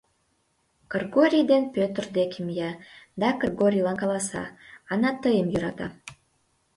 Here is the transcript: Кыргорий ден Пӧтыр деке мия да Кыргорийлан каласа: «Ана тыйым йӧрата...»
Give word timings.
Кыргорий 0.91 1.45
ден 1.51 1.63
Пӧтыр 1.75 2.05
деке 2.17 2.37
мия 2.47 2.71
да 3.21 3.29
Кыргорийлан 3.39 3.97
каласа: 4.01 4.43
«Ана 4.91 5.11
тыйым 5.21 5.47
йӧрата...» 5.53 5.87